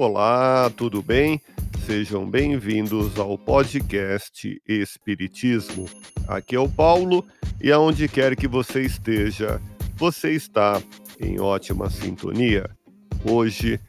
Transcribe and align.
Olá, 0.00 0.70
tudo 0.76 1.02
bem? 1.02 1.42
Sejam 1.84 2.24
bem-vindos 2.24 3.18
ao 3.18 3.36
podcast 3.36 4.62
Espiritismo. 4.64 5.86
Aqui 6.28 6.54
é 6.54 6.60
o 6.60 6.68
Paulo 6.68 7.26
e 7.60 7.72
aonde 7.72 8.06
quer 8.06 8.36
que 8.36 8.46
você 8.46 8.82
esteja, 8.82 9.60
você 9.96 10.30
está 10.30 10.80
em 11.18 11.40
ótima 11.40 11.90
sintonia. 11.90 12.70
Hoje 13.28 13.80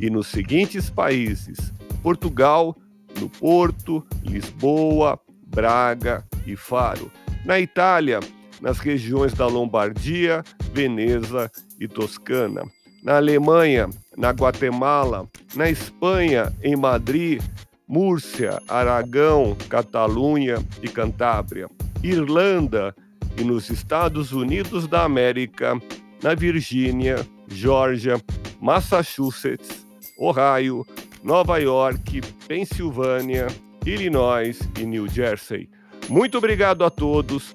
e 0.00 0.10
nos 0.10 0.26
seguintes 0.26 0.90
países: 0.90 1.72
Portugal, 2.02 2.76
no 3.20 3.30
Porto, 3.30 4.04
Lisboa, 4.24 5.16
Braga 5.46 6.26
e 6.44 6.56
Faro. 6.56 7.08
Na 7.44 7.60
Itália, 7.60 8.18
nas 8.60 8.78
regiões 8.78 9.32
da 9.34 9.46
Lombardia, 9.46 10.42
Veneza 10.72 11.50
e 11.78 11.86
Toscana. 11.88 12.62
Na 13.02 13.16
Alemanha, 13.16 13.88
na 14.16 14.30
Guatemala, 14.30 15.28
na 15.54 15.68
Espanha, 15.68 16.52
em 16.62 16.74
Madrid, 16.74 17.42
Múrcia, 17.86 18.60
Aragão, 18.66 19.56
Catalunha 19.68 20.56
e 20.82 20.88
Cantábria, 20.88 21.68
Irlanda 22.02 22.94
e 23.36 23.44
nos 23.44 23.68
Estados 23.68 24.32
Unidos 24.32 24.86
da 24.86 25.04
América, 25.04 25.78
na 26.22 26.34
Virgínia, 26.34 27.26
Geórgia, 27.46 28.20
Massachusetts, 28.60 29.86
Ohio, 30.18 30.86
Nova 31.22 31.58
York, 31.58 32.22
Pensilvânia, 32.48 33.48
Illinois 33.84 34.58
e 34.78 34.84
New 34.84 35.06
Jersey. 35.08 35.68
Muito 36.08 36.38
obrigado 36.38 36.84
a 36.84 36.90
todos 36.90 37.54